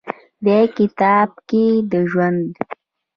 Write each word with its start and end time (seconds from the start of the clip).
دې 0.45 0.59
کتاب 0.77 1.29
کښې 1.49 1.65
د 1.91 1.93
ژوند 2.09 2.49